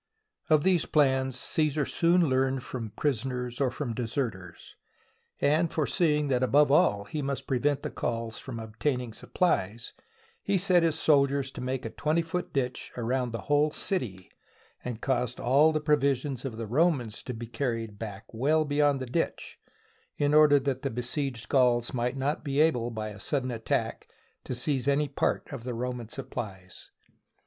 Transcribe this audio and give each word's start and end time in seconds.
Of 0.49 0.63
these 0.63 0.87
plans 0.87 1.37
Caesar 1.39 1.85
soon 1.85 2.27
learned, 2.27 2.63
from 2.63 2.89
pris 2.95 3.21
oners 3.23 3.61
or 3.61 3.69
from 3.69 3.93
deserters, 3.93 4.75
and 5.39 5.71
foreseeing 5.71 6.27
that, 6.29 6.41
above 6.41 6.71
all, 6.71 7.03
he 7.03 7.21
must 7.21 7.45
prevent 7.45 7.83
the 7.83 7.91
Gauls 7.91 8.39
from 8.39 8.59
obtaining 8.59 9.13
supplies, 9.13 9.93
he 10.41 10.57
set 10.57 10.81
his 10.81 10.97
soldiers 10.99 11.51
to 11.51 11.61
make 11.61 11.85
a 11.85 11.91
twenty 11.91 12.23
foot 12.23 12.51
ditch 12.51 12.91
around 12.97 13.29
the 13.31 13.41
whole 13.41 13.69
city 13.69 14.31
and 14.83 15.01
caused 15.01 15.39
all 15.39 15.71
the 15.71 15.79
pro 15.79 15.97
visions 15.97 16.45
of 16.45 16.57
the 16.57 16.65
Romans 16.65 17.21
to 17.21 17.35
be 17.35 17.45
carried 17.45 17.99
back 17.99 18.25
well 18.33 18.65
be 18.65 18.77
yond 18.77 19.01
the 19.01 19.05
ditch, 19.05 19.59
in 20.17 20.33
order 20.33 20.59
that 20.59 20.81
the 20.81 20.89
besieged 20.89 21.47
Gauls 21.47 21.93
might 21.93 22.17
not 22.17 22.43
be 22.43 22.59
able 22.59 22.89
by 22.89 23.09
a 23.09 23.19
sudden 23.19 23.51
attack 23.51 24.07
to 24.45 24.55
seize 24.55 24.87
any 24.87 25.07
part 25.09 25.47
of 25.53 25.63
the 25.63 25.75
Roman 25.75 26.09
supplies. 26.09 26.89